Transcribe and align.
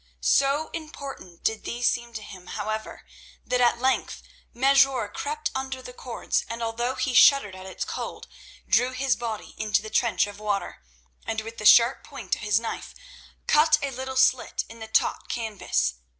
So 0.21 0.71
important 0.73 1.43
did 1.43 1.63
these 1.63 1.87
seem 1.87 2.11
to 2.13 2.23
him, 2.23 2.47
however, 2.57 3.05
that 3.45 3.61
at 3.61 3.77
length 3.77 4.23
Mesrour 4.51 5.07
crept 5.13 5.51
under 5.53 5.79
the 5.79 5.93
cords, 5.93 6.43
and 6.49 6.63
although 6.63 6.95
he 6.95 7.13
shuddered 7.13 7.53
at 7.55 7.67
its 7.67 7.85
cold, 7.85 8.27
drew 8.67 8.93
his 8.93 9.15
body 9.15 9.53
into 9.59 9.83
the 9.83 9.91
trench 9.91 10.25
of 10.25 10.39
water, 10.39 10.81
and 11.27 11.41
with 11.41 11.59
the 11.59 11.67
sharp 11.67 12.03
point 12.03 12.33
of 12.35 12.41
his 12.41 12.59
knife 12.59 12.95
cut 13.45 13.77
a 13.83 13.91
little 13.91 14.15
slit 14.17 14.63
in 14.67 14.79
the 14.79 14.87
taut 14.87 15.29
canvas. 15.29 15.93